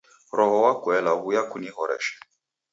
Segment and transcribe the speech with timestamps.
[0.37, 2.13] Roho wa kuela w'uya kunighoreshe.